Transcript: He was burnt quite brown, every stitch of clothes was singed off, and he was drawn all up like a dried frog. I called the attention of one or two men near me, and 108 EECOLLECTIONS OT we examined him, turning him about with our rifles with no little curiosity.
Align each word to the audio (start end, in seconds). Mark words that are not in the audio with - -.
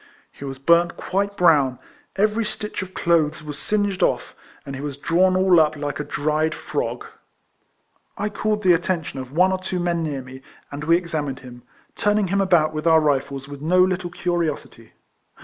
He 0.31 0.43
was 0.43 0.57
burnt 0.57 0.97
quite 0.97 1.37
brown, 1.37 1.77
every 2.15 2.43
stitch 2.43 2.81
of 2.81 2.95
clothes 2.95 3.43
was 3.43 3.59
singed 3.59 4.01
off, 4.01 4.35
and 4.65 4.75
he 4.75 4.81
was 4.81 4.97
drawn 4.97 5.37
all 5.37 5.59
up 5.59 5.75
like 5.75 5.99
a 5.99 6.03
dried 6.03 6.55
frog. 6.55 7.05
I 8.17 8.29
called 8.29 8.63
the 8.63 8.73
attention 8.73 9.19
of 9.19 9.31
one 9.31 9.51
or 9.51 9.59
two 9.59 9.79
men 9.79 10.01
near 10.01 10.23
me, 10.23 10.41
and 10.71 10.83
108 10.83 10.83
EECOLLECTIONS 10.83 10.83
OT 10.83 10.87
we 10.87 10.97
examined 10.97 11.39
him, 11.41 11.63
turning 11.95 12.27
him 12.29 12.41
about 12.41 12.73
with 12.73 12.87
our 12.87 12.99
rifles 12.99 13.47
with 13.47 13.61
no 13.61 13.79
little 13.83 14.09
curiosity. 14.09 14.93